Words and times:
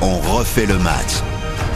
On 0.00 0.18
refait 0.36 0.66
le 0.66 0.78
match. 0.78 1.22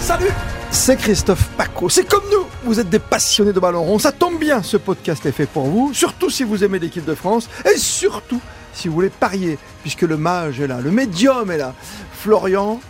Salut 0.01 0.31
c'est 0.75 0.97
Christophe 0.97 1.51
Paco. 1.51 1.91
C'est 1.91 2.09
comme 2.09 2.25
nous, 2.33 2.47
vous 2.65 2.81
êtes 2.81 2.89
des 2.89 2.99
passionnés 2.99 3.53
de 3.53 3.61
ballon 3.61 3.85
rond. 3.85 3.99
Ça 3.99 4.11
tombe 4.11 4.41
bien, 4.41 4.63
ce 4.63 4.79
podcast 4.79 5.25
est 5.27 5.33
fait 5.33 5.47
pour 5.47 5.67
vous, 5.67 5.93
surtout 5.93 6.31
si 6.31 6.45
vous 6.45 6.65
aimez 6.65 6.79
l'équipe 6.79 7.05
de 7.05 7.15
France 7.15 7.49
et 7.71 7.77
surtout 7.77 8.41
si 8.73 8.89
vous 8.89 8.95
voulez 8.95 9.11
parier, 9.11 9.59
puisque 9.83 10.01
le 10.01 10.17
mage 10.17 10.61
est 10.61 10.67
là, 10.67 10.81
le 10.81 10.91
médium 10.91 11.51
est 11.51 11.59
là. 11.59 11.75
Florian 12.15 12.81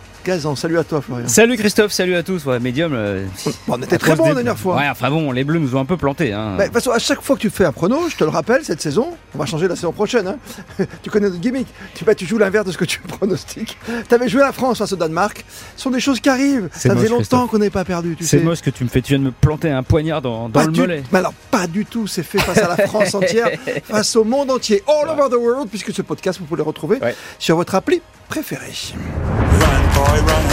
Salut 0.55 0.77
à 0.77 0.83
toi, 0.85 1.01
Florian. 1.01 1.27
Salut 1.27 1.57
Christophe, 1.57 1.91
salut 1.91 2.15
à 2.15 2.23
tous. 2.23 2.45
Ouais, 2.45 2.57
médium. 2.59 2.93
euh, 2.93 3.25
on 3.67 3.81
était 3.81 3.97
très 3.97 4.15
bon 4.15 4.25
la 4.29 4.35
dernière 4.35 4.57
fois. 4.57 4.77
Ouais, 4.77 4.87
enfin 4.89 5.09
bon, 5.09 5.33
les 5.33 5.43
Bleus 5.43 5.59
nous 5.59 5.75
ont 5.75 5.79
un 5.81 5.85
peu 5.85 5.97
plantés. 5.97 6.31
Hein. 6.31 6.55
Bah, 6.57 6.63
de 6.63 6.67
toute 6.67 6.75
façon, 6.75 6.91
à 6.91 6.99
chaque 6.99 7.21
fois 7.21 7.35
que 7.35 7.41
tu 7.41 7.49
fais 7.49 7.65
un 7.65 7.73
prono, 7.73 8.07
je 8.09 8.15
te 8.15 8.23
le 8.23 8.29
rappelle, 8.29 8.63
cette 8.63 8.81
saison, 8.81 9.09
on 9.35 9.37
va 9.37 9.45
changer 9.45 9.67
la 9.67 9.75
saison 9.75 9.91
prochaine. 9.91 10.27
hein. 10.27 10.85
tu 11.03 11.09
connais 11.09 11.27
notre 11.27 11.41
gimmick. 11.41 11.67
Tu, 11.93 12.05
bah, 12.05 12.15
tu 12.15 12.25
joues 12.25 12.37
l'inverse 12.37 12.65
de 12.65 12.71
ce 12.71 12.77
que 12.77 12.85
tu 12.85 12.99
pronostiques. 13.07 13.77
Tu 14.07 14.15
avais 14.15 14.29
joué 14.29 14.39
la 14.39 14.53
France 14.53 14.77
face 14.77 14.93
au 14.93 14.95
Danemark. 14.95 15.43
Ce 15.75 15.83
sont 15.83 15.89
des 15.91 15.99
choses 15.99 16.21
qui 16.21 16.29
arrivent. 16.29 16.69
Ça 16.71 16.95
faisait 16.95 17.09
longtemps 17.09 17.47
qu'on 17.47 17.57
n'avait 17.57 17.69
pas 17.69 17.83
perdu. 17.83 18.15
Tu 18.15 18.23
C'est 18.25 18.39
moche 18.39 18.61
que 18.61 18.69
tu 18.69 18.85
me 18.85 18.89
fais. 18.89 19.01
Tu 19.01 19.09
viens 19.13 19.19
de 19.19 19.25
me 19.25 19.31
planter 19.31 19.71
un 19.71 19.83
poignard 19.83 20.21
dans, 20.21 20.47
le 20.47 20.67
du- 20.71 20.79
mollet. 20.79 21.03
Mais 21.11 21.19
alors, 21.19 21.33
pas 21.51 21.67
du 21.67 21.85
tout. 21.85 22.07
C'est 22.07 22.23
fait 22.23 22.39
face 22.39 22.59
à 22.59 22.69
la 22.77 22.87
France 22.87 23.13
entière, 23.13 23.49
face 23.83 24.15
au 24.15 24.23
monde 24.23 24.51
entier, 24.51 24.83
all 24.87 25.09
over 25.09 25.29
the 25.29 25.37
world, 25.37 25.67
puisque 25.69 25.93
ce 25.93 26.01
podcast, 26.01 26.39
vous 26.39 26.45
pouvez 26.45 26.59
le 26.59 26.63
retrouver 26.63 26.97
Ouais. 27.01 27.13
sur 27.39 27.57
votre 27.57 27.75
appli 27.75 28.01
préférée. 28.29 28.71
Boy, 30.03 30.19
run. 30.19 30.52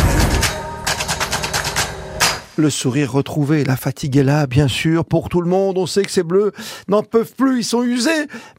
Le 2.60 2.68
sourire 2.68 3.10
retrouvé, 3.12 3.64
la 3.64 3.74
fatigue 3.76 4.18
est 4.18 4.22
là, 4.22 4.46
bien 4.46 4.68
sûr, 4.68 5.06
pour 5.06 5.30
tout 5.30 5.40
le 5.40 5.48
monde. 5.48 5.78
On 5.78 5.86
sait 5.86 6.02
que 6.02 6.10
ces 6.10 6.22
bleus 6.22 6.52
n'en 6.88 7.02
peuvent 7.02 7.32
plus, 7.34 7.60
ils 7.60 7.64
sont 7.64 7.82
usés. 7.82 8.10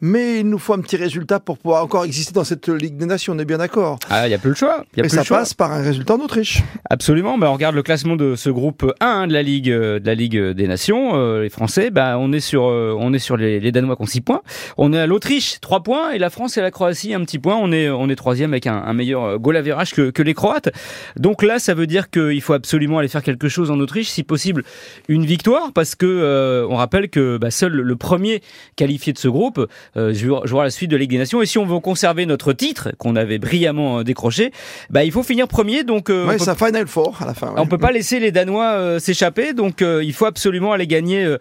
Mais 0.01 0.39
il 0.39 0.49
nous 0.49 0.57
faut 0.57 0.73
un 0.73 0.79
petit 0.81 0.95
résultat 0.97 1.39
pour 1.39 1.59
pouvoir 1.59 1.83
encore 1.83 2.03
exister 2.03 2.33
dans 2.33 2.43
cette 2.43 2.67
Ligue 2.67 2.97
des 2.97 3.05
Nations, 3.05 3.33
on 3.33 3.39
est 3.39 3.45
bien 3.45 3.59
d'accord. 3.59 3.99
Ah, 4.09 4.25
il 4.25 4.29
n'y 4.29 4.33
a 4.33 4.39
plus 4.39 4.49
le 4.49 4.55
choix. 4.55 4.85
Y 4.97 5.01
a 5.01 5.03
Et 5.03 5.07
plus 5.07 5.09
ça 5.11 5.17
le 5.19 5.25
choix. 5.25 5.37
passe 5.37 5.53
par 5.53 5.71
un 5.71 5.83
résultat 5.83 6.15
en 6.15 6.19
Autriche. 6.19 6.63
Absolument. 6.89 7.37
Bah, 7.37 7.51
on 7.51 7.53
regarde 7.53 7.75
le 7.75 7.83
classement 7.83 8.15
de 8.15 8.35
ce 8.35 8.49
groupe 8.49 8.91
1 9.01 9.27
de 9.27 9.33
la 9.33 9.43
Ligue, 9.43 9.69
euh, 9.69 9.99
de 9.99 10.07
la 10.07 10.15
Ligue 10.15 10.39
des 10.39 10.67
Nations. 10.67 11.11
euh, 11.15 11.43
les 11.43 11.49
Français, 11.49 11.91
bah, 11.91 12.17
on 12.17 12.33
est 12.33 12.39
sur, 12.39 12.65
euh, 12.65 12.95
on 12.97 13.13
est 13.13 13.19
sur 13.19 13.37
les, 13.37 13.59
les 13.59 13.71
Danois 13.71 13.95
qui 13.97 14.01
ont 14.01 14.07
6 14.07 14.21
points. 14.21 14.41
On 14.79 14.93
est 14.93 14.99
à 14.99 15.05
l'Autriche, 15.05 15.59
3 15.61 15.83
points. 15.83 16.09
Et 16.11 16.17
la 16.17 16.31
France 16.31 16.57
et 16.57 16.61
la 16.61 16.71
Croatie, 16.71 17.13
un 17.13 17.21
petit 17.23 17.37
point. 17.37 17.55
On 17.55 17.71
est, 17.71 17.87
on 17.89 18.09
est 18.09 18.15
troisième 18.15 18.51
avec 18.51 18.65
un, 18.65 18.77
un 18.83 18.93
meilleur 18.93 19.37
goal 19.37 19.57
average 19.57 19.93
que, 19.93 20.09
que 20.09 20.23
les 20.23 20.33
Croates. 20.33 20.69
Donc 21.17 21.43
là, 21.43 21.59
ça 21.59 21.75
veut 21.75 21.85
dire 21.87 22.09
qu'il 22.09 22.41
faut 22.41 22.53
absolument 22.53 22.97
aller 22.97 23.07
faire 23.07 23.21
quelque 23.21 23.47
chose 23.47 23.69
en 23.69 23.79
Autriche, 23.79 23.90
si 24.03 24.23
possible 24.23 24.63
une 25.07 25.25
victoire, 25.25 25.71
parce 25.73 25.95
que 25.95 26.05
euh, 26.05 26.65
on 26.69 26.75
rappelle 26.75 27.09
que 27.09 27.37
bah, 27.37 27.51
seul 27.51 27.73
le 27.73 27.95
premier 27.95 28.41
qualifié 28.75 29.13
de 29.13 29.17
ce 29.17 29.27
groupe 29.27 29.67
euh, 29.97 30.13
jouera 30.13 30.63
la 30.63 30.69
suite 30.69 30.89
de 30.91 30.97
Ligue 30.97 31.11
des 31.11 31.17
Nations. 31.17 31.41
Et 31.41 31.45
si 31.45 31.57
on 31.57 31.65
veut 31.65 31.79
conserver 31.79 32.25
notre 32.25 32.53
titre 32.53 32.89
qu'on 32.97 33.15
avait 33.15 33.37
brillamment 33.39 33.99
euh, 33.99 34.03
décroché, 34.03 34.51
bah, 34.89 35.03
il 35.03 35.11
faut 35.11 35.23
finir 35.23 35.47
premier. 35.47 35.83
Donc 35.83 36.09
euh, 36.09 36.27
Ouais, 36.27 36.37
on 36.39 36.45
peut 36.45 36.65
Final 36.65 36.87
Four 36.87 37.17
à 37.21 37.25
la 37.25 37.33
fin. 37.33 37.47
ouais. 37.47 37.53
on 37.57 37.67
peut 37.67 37.77
pas 37.77 37.91
laisser 37.91 38.19
les 38.19 38.31
Danois 38.31 38.71
euh, 38.73 38.99
s'échapper, 38.99 39.53
donc 39.53 39.81
il 39.81 40.13
faut 40.13 40.25
absolument 40.25 40.71
aller 40.73 40.87
gagner 40.87 41.37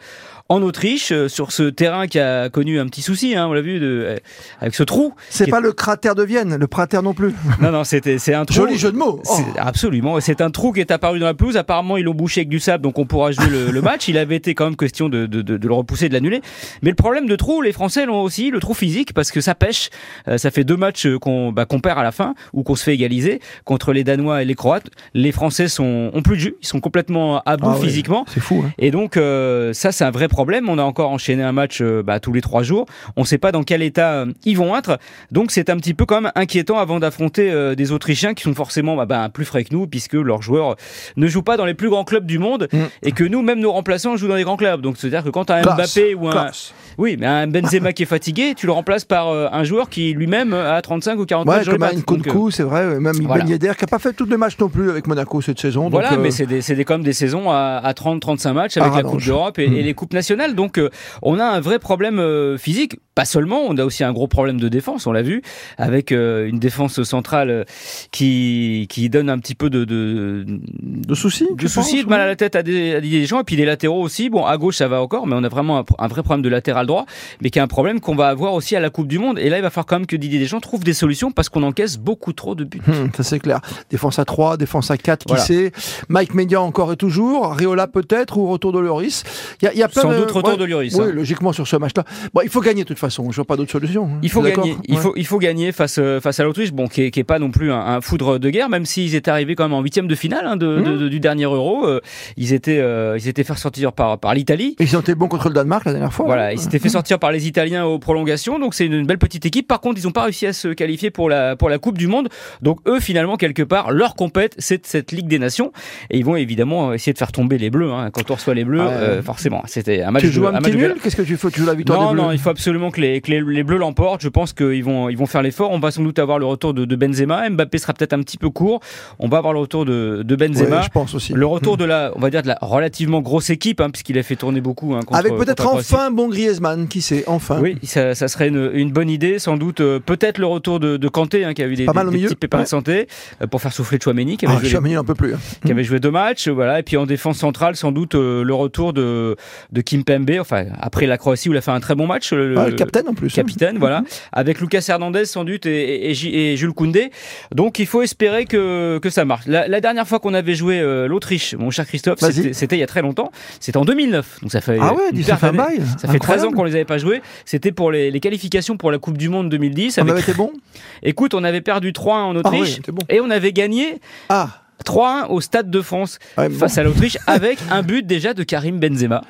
en 0.50 0.62
Autriche 0.62 1.12
euh, 1.12 1.28
sur 1.28 1.52
ce 1.52 1.62
terrain 1.62 2.08
qui 2.08 2.18
a 2.18 2.48
connu 2.48 2.80
un 2.80 2.86
petit 2.86 3.02
souci, 3.02 3.36
hein, 3.36 3.46
on 3.46 3.52
l'a 3.52 3.60
vu, 3.60 3.78
de, 3.78 3.86
euh, 3.86 4.16
avec 4.60 4.74
ce 4.74 4.82
trou. 4.82 5.14
C'est 5.28 5.46
pas 5.48 5.60
le 5.60 5.72
cratère 5.72 6.16
de 6.16 6.24
Vienne, 6.24 6.56
le 6.56 6.66
cratère 6.66 7.04
non 7.04 7.14
plus. 7.14 7.32
Non, 7.60 7.70
non, 7.70 7.84
c'était 7.84 8.18
c'est 8.18 8.34
un 8.34 8.44
trou. 8.46 8.56
Joli 8.56 8.76
jeu 8.76 8.90
de 8.90 8.96
mots. 8.96 9.22
Oh. 9.30 9.38
Absolument, 9.56 10.18
c'est 10.20 10.40
un 10.40 10.50
trou 10.50 10.72
qui 10.72 10.80
est 10.80 10.90
apparu 10.90 11.20
dans 11.20 11.26
la 11.26 11.34
pelouse. 11.34 11.56
Apparemment, 11.56 11.96
ils 11.96 12.04
l'ont 12.04 12.14
bouché 12.14 12.29
avec 12.38 12.48
du 12.48 12.60
sable, 12.60 12.82
donc 12.82 12.98
on 12.98 13.04
pourra 13.06 13.32
jouer 13.32 13.48
le, 13.50 13.70
le 13.70 13.82
match. 13.82 14.08
Il 14.08 14.16
avait 14.18 14.36
été 14.36 14.54
quand 14.54 14.64
même 14.64 14.76
question 14.76 15.08
de, 15.08 15.26
de, 15.26 15.42
de, 15.42 15.56
de 15.56 15.68
le 15.68 15.74
repousser, 15.74 16.08
de 16.08 16.14
l'annuler. 16.14 16.40
Mais 16.82 16.90
le 16.90 16.96
problème 16.96 17.26
de 17.26 17.36
trou, 17.36 17.62
les 17.62 17.72
Français 17.72 18.06
l'ont 18.06 18.22
aussi, 18.22 18.50
le 18.50 18.60
trou 18.60 18.74
physique, 18.74 19.12
parce 19.14 19.30
que 19.30 19.40
ça 19.40 19.54
pêche. 19.54 19.90
Euh, 20.28 20.38
ça 20.38 20.50
fait 20.50 20.64
deux 20.64 20.76
matchs 20.76 21.06
qu'on 21.20 21.52
bah, 21.52 21.64
qu'on 21.64 21.80
perd 21.80 21.98
à 21.98 22.02
la 22.02 22.12
fin 22.12 22.34
ou 22.52 22.62
qu'on 22.62 22.74
se 22.76 22.84
fait 22.84 22.94
égaliser 22.94 23.40
contre 23.64 23.92
les 23.92 24.04
Danois 24.04 24.42
et 24.42 24.44
les 24.44 24.54
Croates. 24.54 24.88
Les 25.14 25.32
Français 25.32 25.68
sont 25.68 26.10
ont 26.12 26.22
plus 26.22 26.36
de 26.36 26.40
jus, 26.40 26.54
ils 26.62 26.66
sont 26.66 26.80
complètement 26.80 27.40
à 27.44 27.56
bout 27.56 27.68
Ah 27.70 27.78
ouais. 27.78 27.84
physiquement. 27.86 28.24
C'est 28.28 28.40
fou. 28.40 28.62
hein. 28.66 28.72
Et 28.78 28.90
donc 28.90 29.16
euh, 29.16 29.72
ça 29.72 29.92
c'est 29.92 30.04
un 30.04 30.10
vrai 30.10 30.28
problème. 30.28 30.68
On 30.68 30.78
a 30.78 30.82
encore 30.82 31.10
enchaîné 31.10 31.42
un 31.42 31.52
match 31.52 31.80
euh, 31.80 32.02
bah, 32.02 32.20
tous 32.20 32.32
les 32.32 32.40
trois 32.40 32.62
jours. 32.62 32.86
On 33.16 33.22
ne 33.22 33.26
sait 33.26 33.38
pas 33.38 33.52
dans 33.52 33.62
quel 33.62 33.82
état 33.82 34.24
ils 34.44 34.56
vont 34.56 34.76
être. 34.76 34.98
Donc 35.30 35.50
c'est 35.50 35.70
un 35.70 35.76
petit 35.76 35.94
peu 35.94 36.06
quand 36.06 36.20
même 36.20 36.32
inquiétant 36.34 36.78
avant 36.78 37.00
d'affronter 37.00 37.74
des 37.76 37.92
Autrichiens 37.92 38.34
qui 38.34 38.42
sont 38.44 38.54
forcément 38.54 39.04
bah, 39.06 39.28
plus 39.32 39.44
frais 39.44 39.64
que 39.64 39.74
nous 39.74 39.86
puisque 39.86 40.14
leurs 40.14 40.42
joueurs 40.42 40.76
ne 41.16 41.26
jouent 41.26 41.42
pas 41.42 41.56
dans 41.56 41.64
les 41.64 41.74
plus 41.74 41.88
grands 41.90 42.04
clubs 42.04 42.19
du 42.26 42.38
monde 42.38 42.68
Mm. 42.72 42.78
et 43.02 43.12
que 43.12 43.24
nous 43.24 43.42
même 43.42 43.60
nos 43.60 43.72
remplaçants 43.72 44.16
jouent 44.16 44.28
dans 44.28 44.34
les 44.36 44.44
grands 44.44 44.56
clubs. 44.56 44.80
Donc 44.80 44.96
c'est 44.98 45.06
à 45.08 45.10
dire 45.10 45.24
que 45.24 45.30
quand 45.30 45.46
tu 45.46 45.52
as 45.52 45.56
un 45.56 45.62
Classe, 45.62 45.94
Mbappé 45.96 46.14
ou 46.14 46.28
un 46.28 46.32
classe. 46.32 46.72
oui 46.98 47.16
mais 47.18 47.26
un 47.26 47.46
Benzema 47.46 47.92
qui 47.92 48.02
est 48.02 48.06
fatigué, 48.06 48.54
tu 48.56 48.66
le 48.66 48.72
remplaces 48.72 49.04
par 49.04 49.28
euh, 49.28 49.48
un 49.52 49.64
joueur 49.64 49.88
qui 49.88 50.12
lui-même 50.12 50.52
a 50.54 50.80
35 50.82 51.18
ou 51.18 51.24
40 51.26 51.46
Ouais, 51.48 51.56
matchs 51.56 51.66
dans 51.66 51.72
comme 51.72 51.82
un 51.84 51.86
euh, 51.88 52.50
c'est 52.50 52.62
vrai. 52.62 52.86
ouais, 52.86 53.00
Même 53.00 53.14
voilà. 53.22 53.44
Ben 53.44 53.50
Yedder, 53.50 53.72
qui 53.76 53.84
n'a 53.84 53.88
pas 53.88 53.98
fait 53.98 54.12
tous 54.12 54.26
les 54.26 54.36
matchs 54.36 54.58
non 54.58 54.68
plus 54.68 54.90
avec 54.90 55.06
Monaco 55.06 55.40
cette 55.40 55.58
saison. 55.60 55.88
Voilà, 55.88 56.12
euh, 56.14 56.18
mais 56.20 56.30
c'est 56.30 56.46
des, 56.46 56.60
c'est 56.62 56.74
des, 56.74 56.84
comme 56.84 57.02
des 57.02 57.12
saisons 57.12 57.50
à, 57.50 57.80
à 57.82 57.92
30-35 57.92 58.52
matchs 58.52 58.76
avec 58.76 58.94
la 58.94 59.02
Coupe 59.02 59.22
d'Europe 59.24 59.58
et, 59.58 59.68
Mm. 59.68 59.74
et 59.74 59.82
les 59.82 59.94
Coupes 59.94 60.12
nationales. 60.12 60.54
Donc, 60.54 60.78
euh, 60.78 60.90
on 61.22 61.38
a 61.38 61.44
un 61.44 61.60
vrai 61.60 61.78
problème 61.78 62.18
euh, 62.18 62.56
physique. 62.58 62.98
Pas 63.14 63.24
seulement, 63.24 63.62
on 63.66 63.76
a 63.76 63.84
aussi 63.84 64.04
un 64.04 64.12
gros 64.12 64.28
problème 64.28 64.60
de 64.60 64.68
défense, 64.68 65.06
on 65.06 65.12
l'a 65.12 65.22
vu, 65.22 65.42
avec 65.78 66.12
euh, 66.12 66.46
une 66.46 66.60
défense 66.60 67.02
centrale 67.02 67.50
euh, 67.50 67.64
qui, 68.12 68.86
qui 68.88 69.10
donne 69.10 69.28
un 69.28 69.38
petit 69.38 69.54
peu 69.56 69.68
de, 69.68 69.84
de, 69.84 70.44
de 70.46 71.14
soucis. 71.14 71.46
de 71.54 71.66
soucis, 71.68 71.96
penses, 71.96 72.04
de 72.04 72.08
mal 72.08 72.20
à 72.20 72.26
la 72.26 72.36
tête 72.36 72.54
à 72.56 72.62
des, 72.62 72.94
à 72.94 73.00
des 73.00 73.26
gens, 73.26 73.40
et 73.40 73.44
puis 73.44 73.56
des 73.56 73.64
latéraux 73.64 74.00
aussi. 74.02 74.30
Bon, 74.30 74.44
à 74.46 74.56
gauche, 74.56 74.76
ça 74.76 74.88
va 74.88 75.02
encore, 75.02 75.26
mais 75.26 75.34
on 75.36 75.42
a 75.42 75.48
vraiment 75.48 75.78
un, 75.80 75.84
un 75.98 76.06
vrai 76.08 76.22
problème 76.22 76.42
de 76.42 76.48
latéral 76.48 76.86
droit, 76.86 77.04
mais 77.42 77.50
qui 77.50 77.58
est 77.58 77.62
un 77.62 77.66
problème 77.68 78.00
qu'on 78.00 78.14
va 78.14 78.28
avoir 78.28 78.54
aussi 78.54 78.76
à 78.76 78.80
la 78.80 78.90
Coupe 78.90 79.08
du 79.08 79.18
Monde. 79.18 79.38
Et 79.40 79.50
là, 79.50 79.58
il 79.58 79.62
va 79.62 79.70
falloir 79.70 79.86
quand 79.86 79.96
même 79.96 80.06
que 80.06 80.16
Didier 80.16 80.38
Deschamps 80.38 80.60
trouve 80.60 80.84
des 80.84 80.94
solutions 80.94 81.32
parce 81.32 81.48
qu'on 81.48 81.64
encaisse 81.64 81.98
beaucoup 81.98 82.32
trop 82.32 82.54
de 82.54 82.62
buts. 82.64 82.80
Hum, 82.88 83.10
ça 83.16 83.24
c'est 83.24 83.40
clair. 83.40 83.60
Défense 83.90 84.18
à 84.20 84.24
3, 84.24 84.56
défense 84.56 84.90
à 84.92 84.96
4, 84.96 85.24
qui 85.24 85.28
Voilà. 85.30 85.42
sait. 85.44 85.72
Mike 86.08 86.34
Media 86.34 86.60
encore 86.62 86.92
et 86.92 86.96
toujours. 86.96 87.52
Riola 87.54 87.88
peut-être, 87.88 88.38
ou 88.38 88.46
retour 88.48 88.72
de 88.72 88.78
Lloris. 88.78 89.24
Il 89.62 89.64
y 89.64 89.68
a, 89.68 89.74
y 89.74 89.82
a 89.82 89.88
plein 89.88 90.02
Sans 90.02 90.10
de- 90.12 90.16
doute 90.18 90.30
retour 90.30 90.50
ouais, 90.52 90.56
de 90.56 90.64
Lloris. 90.64 90.94
Oui, 90.94 91.06
hein. 91.08 91.12
logiquement 91.12 91.52
sur 91.52 91.66
ce 91.66 91.74
match-là. 91.76 92.04
Bon, 92.32 92.42
il 92.42 92.48
faut 92.48 92.60
gagner 92.60 92.82
de 92.84 92.88
toute 92.88 92.98
façon. 92.98 93.09
Je 93.10 93.36
vois 93.36 93.44
pas 93.44 93.56
d'autre 93.56 93.70
solution. 93.70 94.04
hein. 94.06 94.18
Il 94.22 94.30
faut 94.30 94.42
gagner. 94.42 94.76
Il 94.88 94.94
Ouais. 94.96 95.00
faut, 95.00 95.12
il 95.16 95.26
faut 95.26 95.38
gagner 95.38 95.72
face, 95.72 95.98
euh, 95.98 96.20
face 96.20 96.40
à 96.40 96.44
l'Autriche, 96.44 96.72
bon, 96.72 96.88
qui 96.88 97.02
est, 97.02 97.10
qui 97.10 97.20
est 97.20 97.24
pas 97.24 97.38
non 97.38 97.50
plus 97.50 97.72
un, 97.72 97.78
un 97.80 98.00
foudre 98.00 98.38
de 98.38 98.50
guerre, 98.50 98.68
même 98.68 98.84
s'ils 98.86 99.14
étaient 99.14 99.30
arrivés 99.30 99.54
quand 99.54 99.64
même 99.64 99.72
en 99.74 99.80
huitième 99.82 100.06
de 100.08 100.14
finale 100.14 100.44
hein, 100.46 100.56
de, 100.56 100.78
Mmh. 100.78 100.82
de- 100.84 100.96
de- 100.98 101.08
du 101.08 101.20
dernier 101.20 101.44
Euro. 101.44 101.86
euh, 101.86 102.00
ils 102.36 102.52
étaient, 102.52 102.78
euh, 102.78 103.16
ils 103.18 103.28
étaient 103.28 103.44
fait 103.44 103.54
sortir 103.56 103.92
par, 103.92 104.18
par 104.18 104.34
l'Italie. 104.34 104.76
Ils 104.80 104.96
ont 104.96 105.00
été 105.00 105.14
bons 105.14 105.28
contre 105.28 105.48
le 105.48 105.54
Danemark 105.54 105.84
la 105.84 105.92
dernière 105.92 106.12
fois. 106.12 106.26
Voilà, 106.26 106.46
hein. 106.46 106.50
ils 106.52 106.58
s'étaient 106.58 106.78
fait 106.78 106.88
sortir 106.88 107.18
par 107.18 107.32
les 107.32 107.46
Italiens 107.46 107.84
aux 107.86 107.98
prolongations, 107.98 108.58
donc 108.58 108.74
c'est 108.74 108.86
une, 108.86 108.92
une 108.94 109.06
belle 109.06 109.18
petite 109.18 109.44
équipe. 109.46 109.66
Par 109.68 109.80
contre, 109.80 110.00
ils 110.00 110.04
n'ont 110.04 110.12
pas 110.12 110.24
réussi 110.24 110.46
à 110.46 110.52
se 110.52 110.68
qualifier 110.68 111.10
pour 111.10 111.28
la, 111.28 111.56
pour 111.56 111.68
la 111.68 111.78
Coupe 111.78 111.98
du 111.98 112.06
Monde. 112.06 112.28
Donc 112.62 112.78
eux, 112.86 113.00
finalement, 113.00 113.36
quelque 113.36 113.62
part, 113.62 113.90
leur 113.92 114.14
compète, 114.14 114.54
c'est 114.58 114.86
cette 114.86 115.12
Ligue 115.12 115.28
des 115.28 115.38
Nations. 115.38 115.72
Et 116.10 116.18
ils 116.18 116.24
vont 116.24 116.36
évidemment 116.36 116.92
essayer 116.92 117.12
de 117.12 117.18
faire 117.18 117.32
tomber 117.32 117.58
les 117.58 117.70
Bleus. 117.70 117.90
Quand 118.12 118.30
on 118.30 118.34
reçoit 118.34 118.54
les 118.54 118.64
Bleus, 118.64 118.80
Ouais. 118.80 118.86
euh, 118.90 119.22
forcément, 119.22 119.62
c'était 119.66 120.02
un 120.02 120.10
match 120.10 120.22
Tu 120.22 120.30
joues 120.30 120.46
un 120.46 120.52
petit 120.60 120.76
nul. 120.76 120.94
Qu'est-ce 121.02 121.16
que 121.16 121.22
tu 121.22 121.36
fais? 121.36 121.50
Tu 121.50 121.60
joues 121.60 121.66
la 121.66 121.74
victoire 121.74 122.00
Non, 122.00 122.08
des 122.08 122.14
Bleus 122.14 122.22
non, 122.22 122.32
il 122.32 122.38
faut 122.38 122.50
absolument 122.50 122.89
que 122.90 123.00
les, 123.00 123.20
que 123.20 123.30
les, 123.30 123.40
les 123.40 123.62
Bleus 123.62 123.78
l'emportent. 123.78 124.22
Je 124.22 124.28
pense 124.28 124.52
qu'ils 124.52 124.84
vont, 124.84 125.08
ils 125.08 125.16
vont 125.16 125.26
faire 125.26 125.42
l'effort. 125.42 125.70
On 125.70 125.78
va 125.78 125.90
sans 125.90 126.02
doute 126.02 126.18
avoir 126.18 126.38
le 126.38 126.46
retour 126.46 126.74
de, 126.74 126.84
de 126.84 126.96
Benzema. 126.96 127.48
Mbappé 127.50 127.78
sera 127.78 127.92
peut-être 127.94 128.12
un 128.12 128.20
petit 128.22 128.36
peu 128.38 128.50
court. 128.50 128.80
On 129.18 129.28
va 129.28 129.38
avoir 129.38 129.52
le 129.52 129.58
retour 129.60 129.84
de, 129.84 130.22
de 130.24 130.36
Benzema. 130.36 130.78
Ouais, 130.78 130.82
je 130.84 130.88
pense 130.90 131.14
aussi. 131.14 131.32
Le 131.32 131.46
retour 131.46 131.76
de 131.76 131.84
la, 131.84 132.12
on 132.16 132.20
va 132.20 132.30
dire 132.30 132.42
de 132.42 132.48
la 132.48 132.58
relativement 132.60 133.20
grosse 133.20 133.50
équipe, 133.50 133.80
hein, 133.80 133.90
puisqu'il 133.90 134.18
a 134.18 134.22
fait 134.22 134.36
tourner 134.36 134.60
beaucoup. 134.60 134.94
hein, 134.94 135.00
contre- 135.00 135.18
Avec 135.18 135.34
peut-être 135.36 135.66
enfin 135.66 136.06
un 136.06 136.10
bon 136.10 136.28
Griezmann, 136.28 136.88
qui 136.88 137.00
sait, 137.02 137.24
enfin. 137.26 137.58
Oui, 137.60 137.76
ça, 137.82 138.14
ça 138.14 138.28
serait 138.28 138.48
une, 138.48 138.70
une 138.74 138.90
bonne 138.92 139.10
idée, 139.10 139.38
sans 139.38 139.56
doute. 139.56 139.80
euh, 139.80 139.98
peut-être 140.00 140.38
le 140.38 140.46
retour 140.46 140.80
de, 140.80 140.96
de 140.96 141.08
Kanté, 141.08 141.44
hein, 141.44 141.54
qui 141.54 141.62
a 141.62 141.66
eu 141.66 141.74
des, 141.76 141.84
Pas 141.86 141.92
mal 141.92 142.08
au 142.08 142.10
des- 142.10 142.18
des 142.18 142.24
petits 142.26 142.34
pépins 142.36 142.58
ouais. 142.58 142.64
de 142.64 142.68
santé, 142.68 143.06
euh, 143.42 143.46
pour 143.46 143.60
faire 143.60 143.72
souffler 143.72 143.98
Chouameni, 144.02 144.36
qui 144.36 144.46
avait, 144.46 144.56
Ah, 144.56 144.66
joué, 144.68 144.88
les- 144.90 144.94
un 144.96 145.04
peu 145.04 145.14
plus. 145.14 145.34
hein. 145.34 145.38
qui 145.64 145.70
avait 145.72 145.84
joué 145.84 146.00
deux 146.00 146.10
matchs, 146.10 146.48
voilà. 146.48 146.78
Et 146.78 146.82
puis 146.82 146.96
en 146.96 147.06
défense 147.06 147.38
centrale, 147.38 147.76
sans 147.76 147.92
doute 147.92 148.14
euh, 148.14 148.42
le 148.44 148.54
retour 148.54 148.92
de, 148.92 149.36
de 149.72 149.80
Kim 149.80 150.04
Pembe, 150.04 150.30
enfin 150.40 150.64
après 150.80 151.06
la 151.06 151.18
Croatie 151.18 151.48
où 151.48 151.52
il 151.52 151.58
a 151.58 151.60
fait 151.60 151.70
un 151.70 151.80
très 151.80 151.94
bon 151.94 152.06
match. 152.06 152.32
Le, 152.32 152.56
Ah, 152.58 152.68
le 152.68 152.74
capitaine 152.84 153.08
en 153.08 153.14
plus. 153.14 153.32
capitaine, 153.32 153.78
voilà, 153.78 154.02
avec 154.32 154.60
Lucas 154.60 154.84
Hernandez 154.88 155.24
sans 155.24 155.44
doute 155.44 155.66
et, 155.66 156.10
et- 156.10 156.56
Jules 156.56 156.72
Koundé. 156.72 157.10
Donc 157.54 157.78
il 157.78 157.86
faut 157.86 158.02
espérer 158.02 158.44
que, 158.44 158.98
que 159.02 159.10
ça 159.10 159.24
marche. 159.24 159.46
La, 159.46 159.68
la 159.68 159.80
dernière 159.80 160.06
fois 160.06 160.18
qu'on 160.18 160.34
avait 160.34 160.54
joué 160.54 160.80
euh, 160.80 161.06
l'Autriche, 161.08 161.54
mon 161.54 161.70
cher 161.70 161.86
Christophe, 161.86 162.18
c'était 162.52 162.76
il 162.76 162.80
y 162.80 162.82
a 162.82 162.86
très 162.86 163.02
longtemps. 163.02 163.30
C'était 163.60 163.76
en 163.78 163.84
2009. 163.84 164.40
Donc 164.42 164.50
ça 164.52 164.60
fait 164.60 164.78
Ah 164.80 164.94
ouais, 164.94 165.22
ça 165.22 165.36
fait 165.36 165.46
un 165.46 165.52
bail. 165.52 165.80
Ça 165.98 166.08
fait 166.08 166.18
13 166.18 166.44
ans 166.44 166.50
qu'on 166.52 166.64
les 166.64 166.74
avait 166.74 166.84
pas 166.84 166.98
joués. 166.98 167.22
C'était 167.44 167.72
pour 167.72 167.90
les, 167.92 168.10
les 168.10 168.20
qualifications 168.20 168.76
pour 168.76 168.90
la 168.90 168.98
Coupe 168.98 169.16
du 169.18 169.28
Monde 169.28 169.48
2010. 169.48 169.98
On 169.98 170.02
Avec... 170.02 170.12
avait 170.12 170.20
été 170.22 170.34
bon? 170.34 170.52
Écoute, 171.02 171.34
on 171.34 171.44
avait 171.44 171.60
perdu 171.60 171.92
3-1 171.92 172.10
en 172.10 172.34
Ah 172.36 172.38
Autriche 172.40 172.80
bon. 172.88 173.02
et 173.08 173.20
on 173.20 173.30
avait 173.30 173.52
gagné 173.52 173.98
Ah, 174.28 174.62
3-1 174.84 175.26
au 175.28 175.40
Stade 175.40 175.70
de 175.70 175.80
France 175.82 176.18
ouais, 176.38 176.48
bon. 176.48 176.58
face 176.58 176.78
à 176.78 176.82
l'Autriche 176.82 177.18
avec 177.26 177.58
un 177.70 177.82
but 177.82 178.06
déjà 178.06 178.34
de 178.34 178.42
Karim 178.42 178.78
Benzema. 178.78 179.22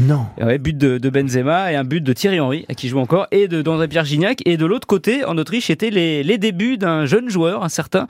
Non. 0.00 0.26
Ouais, 0.40 0.58
but 0.58 0.76
de, 0.76 0.98
de 0.98 1.10
Benzema 1.10 1.72
et 1.72 1.76
un 1.76 1.84
but 1.84 2.00
de 2.00 2.12
Thierry 2.12 2.38
Henry, 2.38 2.66
qui 2.76 2.88
joue 2.88 2.98
encore, 2.98 3.26
et 3.30 3.48
de 3.48 3.62
d'André 3.62 3.88
Pierre 3.88 4.04
Gignac. 4.04 4.42
Et 4.46 4.56
de 4.56 4.64
l'autre 4.64 4.86
côté, 4.86 5.24
en 5.24 5.36
Autriche, 5.38 5.70
étaient 5.70 5.90
les, 5.90 6.22
les 6.22 6.38
débuts 6.38 6.78
d'un 6.78 7.06
jeune 7.06 7.28
joueur, 7.28 7.64
un 7.64 7.68
certain 7.68 8.06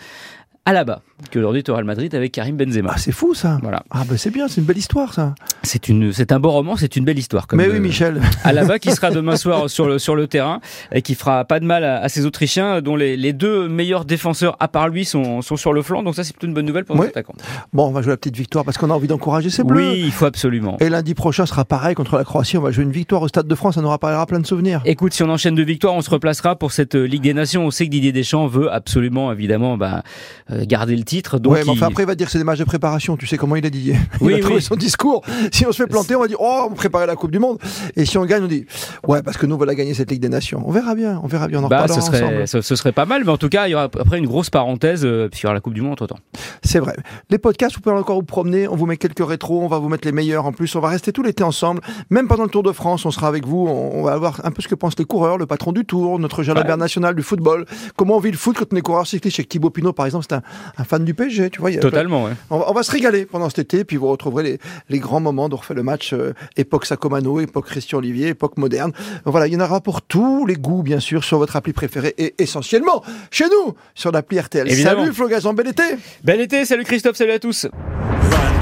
Alaba, 0.68 1.00
qui 1.30 1.38
aujourd'hui 1.38 1.60
est 1.60 1.68
au 1.70 1.72
Real 1.72 1.86
Madrid 1.86 2.14
avec 2.14 2.32
Karim 2.32 2.58
Benzema. 2.58 2.90
Ah, 2.92 2.98
c'est 2.98 3.10
fou 3.10 3.32
ça. 3.32 3.58
Voilà. 3.62 3.84
Ah, 3.90 4.02
ben 4.06 4.18
c'est 4.18 4.28
bien, 4.30 4.48
c'est 4.48 4.60
une 4.60 4.66
belle 4.66 4.76
histoire 4.76 5.14
ça. 5.14 5.34
C'est 5.62 5.88
une, 5.88 6.12
c'est 6.12 6.30
un 6.30 6.38
beau 6.38 6.50
roman, 6.50 6.76
c'est 6.76 6.94
une 6.94 7.06
belle 7.06 7.18
histoire. 7.18 7.46
Comme 7.46 7.58
Mais 7.58 7.70
oui, 7.70 7.80
Michel. 7.80 8.20
Alaba 8.44 8.78
qui 8.78 8.90
sera 8.92 9.10
demain 9.10 9.36
soir 9.36 9.70
sur 9.70 9.88
le, 9.88 9.98
sur 9.98 10.14
le 10.14 10.26
terrain 10.26 10.60
et 10.92 11.00
qui 11.00 11.14
fera 11.14 11.46
pas 11.46 11.58
de 11.58 11.64
mal 11.64 11.84
à, 11.84 12.02
à 12.02 12.10
ces 12.10 12.26
Autrichiens 12.26 12.82
dont 12.82 12.96
les, 12.96 13.16
les 13.16 13.32
deux 13.32 13.66
meilleurs 13.66 14.04
défenseurs 14.04 14.58
à 14.60 14.68
part 14.68 14.90
lui 14.90 15.06
sont, 15.06 15.40
sont 15.40 15.56
sur 15.56 15.72
le 15.72 15.80
flanc. 15.80 16.02
Donc 16.02 16.14
ça 16.14 16.22
c'est 16.22 16.34
plutôt 16.34 16.48
une 16.48 16.52
bonne 16.52 16.66
nouvelle 16.66 16.84
pour 16.84 16.96
nos 16.96 17.04
attaquants. 17.04 17.32
Bon, 17.72 17.86
on 17.86 17.90
va 17.92 18.02
jouer 18.02 18.12
la 18.12 18.18
petite 18.18 18.36
victoire 18.36 18.66
parce 18.66 18.76
qu'on 18.76 18.90
a 18.90 18.94
envie 18.94 19.08
d'encourager 19.08 19.48
ces 19.48 19.64
bleus. 19.64 19.92
Oui, 19.92 20.02
il 20.04 20.12
faut 20.12 20.26
absolument. 20.26 20.76
Et 20.80 20.90
lundi 20.90 21.14
prochain 21.14 21.46
sera 21.46 21.64
pareil 21.64 21.94
contre 21.94 22.18
la 22.18 22.24
Croatie. 22.24 22.58
On 22.58 22.62
va 22.62 22.72
jouer 22.72 22.84
une 22.84 22.92
victoire 22.92 23.22
au 23.22 23.28
Stade 23.28 23.48
de 23.48 23.54
France. 23.54 23.76
Ça 23.76 23.80
nous 23.80 23.88
rappellera 23.88 24.26
plein 24.26 24.40
de 24.40 24.46
souvenirs. 24.46 24.82
Écoute, 24.84 25.14
si 25.14 25.22
on 25.22 25.30
enchaîne 25.30 25.54
de 25.54 25.62
victoires, 25.62 25.94
on 25.94 26.02
se 26.02 26.10
replacera 26.10 26.56
pour 26.56 26.72
cette 26.72 26.94
euh, 26.94 27.04
Ligue 27.04 27.22
des 27.22 27.32
Nations. 27.32 27.64
On 27.64 27.70
sait 27.70 27.86
que 27.86 27.90
Didier 27.90 28.12
Deschamps 28.12 28.46
veut 28.46 28.70
absolument, 28.70 29.32
évidemment, 29.32 29.78
bah, 29.78 30.02
euh, 30.50 30.57
garder 30.64 30.96
le 30.96 31.04
titre. 31.04 31.38
Donc 31.38 31.52
ouais, 31.54 31.60
mais 31.60 31.66
il- 31.66 31.70
enfin 31.70 31.86
après, 31.86 32.02
il 32.02 32.06
va 32.06 32.14
dire 32.14 32.26
que 32.26 32.32
c'est 32.32 32.38
des 32.38 32.44
matchs 32.44 32.58
de 32.58 32.64
préparation. 32.64 33.16
Tu 33.16 33.26
sais 33.26 33.36
comment 33.36 33.56
il 33.56 33.64
a 33.66 33.70
Didier. 33.70 33.94
Il 34.20 34.26
Oui, 34.26 34.32
va 34.34 34.40
trouver 34.40 34.60
son 34.60 34.76
discours. 34.76 35.22
Si 35.52 35.66
on 35.66 35.72
se 35.72 35.82
fait 35.82 35.88
planter, 35.88 36.14
on 36.16 36.20
va 36.20 36.28
dire 36.28 36.38
Oh, 36.40 36.68
on 36.70 36.74
préparait 36.74 37.06
la 37.06 37.16
Coupe 37.16 37.30
du 37.30 37.38
Monde. 37.38 37.58
Et 37.96 38.04
si 38.04 38.16
on 38.18 38.24
gagne, 38.24 38.44
on 38.44 38.48
dit 38.48 38.66
Ouais, 39.06 39.22
parce 39.22 39.36
que 39.36 39.46
nous, 39.46 39.54
on 39.54 39.58
va 39.58 39.74
gagner 39.74 39.94
cette 39.94 40.10
Ligue 40.10 40.20
des 40.22 40.28
Nations. 40.28 40.62
On 40.66 40.72
verra 40.72 40.94
bien. 40.94 41.20
On 41.22 41.26
verra 41.26 41.48
bien. 41.48 41.60
On 41.60 41.64
en 41.64 41.68
bah, 41.68 41.86
ce 41.88 42.00
serait, 42.00 42.22
ensemble. 42.22 42.48
ce, 42.48 42.60
ce 42.60 42.76
serait 42.76 42.92
pas 42.92 43.04
mal, 43.06 43.22
mais 43.24 43.30
en 43.30 43.36
tout 43.36 43.48
cas, 43.48 43.66
il 43.68 43.72
y 43.72 43.74
aura 43.74 43.84
après 43.84 44.18
une 44.18 44.26
grosse 44.26 44.50
parenthèse, 44.50 45.04
euh, 45.04 45.28
aura 45.44 45.54
la 45.54 45.60
Coupe 45.60 45.74
du 45.74 45.82
Monde 45.82 45.92
entre 45.92 46.06
temps. 46.06 46.18
C'est 46.62 46.78
vrai. 46.80 46.96
Les 47.30 47.38
podcasts, 47.38 47.74
vous 47.76 47.80
pouvez 47.80 47.94
encore 47.94 48.16
vous 48.16 48.22
promener. 48.22 48.68
On 48.68 48.76
vous 48.76 48.86
met 48.86 48.96
quelques 48.96 49.26
rétros. 49.26 49.62
On 49.62 49.68
va 49.68 49.78
vous 49.78 49.88
mettre 49.88 50.06
les 50.06 50.12
meilleurs 50.12 50.46
en 50.46 50.52
plus. 50.52 50.74
On 50.76 50.80
va 50.80 50.88
rester 50.88 51.12
tout 51.12 51.22
l'été 51.22 51.44
ensemble. 51.44 51.80
Même 52.10 52.28
pendant 52.28 52.44
le 52.44 52.50
Tour 52.50 52.62
de 52.62 52.72
France, 52.72 53.04
on 53.06 53.10
sera 53.10 53.28
avec 53.28 53.46
vous. 53.46 53.66
On, 53.68 54.02
va 54.02 54.16
voir 54.16 54.40
un 54.44 54.50
peu 54.50 54.62
ce 54.62 54.68
que 54.68 54.74
pensent 54.74 54.98
les 54.98 55.04
coureurs, 55.04 55.38
le 55.38 55.46
patron 55.46 55.72
du 55.72 55.84
Tour, 55.84 56.18
notre 56.18 56.42
jalabert 56.42 56.76
Ouais. 56.76 56.80
national 56.80 57.14
du 57.14 57.22
football. 57.22 57.64
Comment 57.96 58.16
on 58.16 58.20
vit 58.20 58.30
le 58.30 58.36
foot 58.36 58.56
quand 58.58 58.66
on 58.72 58.76
est 58.76 58.80
coureur 58.82 59.06
cycliste. 59.06 59.36
Chez 59.36 59.44
Thibaut 59.44 59.70
Pinot, 59.70 59.92
par 59.92 60.06
exemple, 60.06 60.26
c'est 60.28 60.34
un, 60.36 60.42
un 60.76 60.84
fan 60.84 61.04
du 61.04 61.14
PSG. 61.14 61.50
Tu 61.50 61.60
vois, 61.60 61.70
il 61.70 61.74
y 61.74 61.78
a- 61.78 61.80
Totalement, 61.80 62.24
ouais. 62.24 62.32
On 62.50 62.58
va, 62.58 62.70
on 62.70 62.72
va 62.72 62.82
se 62.82 62.90
régaler 62.90 63.26
pendant 63.26 63.48
cet 63.48 63.58
été, 63.60 63.84
puis 63.84 63.96
vous 63.96 64.08
retrouverez 64.08 64.42
les, 64.42 64.58
les 64.88 64.98
grands 64.98 65.20
moments. 65.20 65.48
On 65.50 65.56
refait 65.56 65.74
le 65.74 65.82
match 65.82 66.12
euh, 66.12 66.32
époque 66.56 66.86
Sacomano, 66.86 67.40
époque 67.40 67.66
Christian 67.66 67.98
Olivier, 67.98 68.28
époque 68.28 68.56
moderne. 68.56 68.92
Voilà, 69.24 69.46
il 69.46 69.54
y 69.54 69.56
en 69.56 69.60
aura 69.60 69.80
pour 69.80 70.02
tous 70.02 70.46
les 70.46 70.56
goûts, 70.56 70.82
bien 70.82 71.00
sûr, 71.00 71.24
sur 71.24 71.38
votre 71.38 71.56
appli 71.56 71.72
préférée 71.72 72.14
et 72.18 72.34
essentiellement 72.38 73.02
chez 73.30 73.44
nous, 73.46 73.74
sur 73.94 74.12
l'appli 74.12 74.38
RTL. 74.40 74.70
Évidemment. 74.70 75.00
Salut 75.02 75.12
Flo 75.14 75.28
Gazan, 75.28 75.54
bel 75.54 75.68
été 75.68 75.82
Bel 76.24 76.40
été, 76.40 76.64
salut 76.64 76.84
Christophe, 76.84 77.16
salut 77.16 77.32
à 77.32 77.38
tous. 77.38 77.66
Run, 77.66 77.70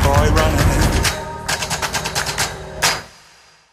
boy, 0.02 0.28
run. 0.28 0.65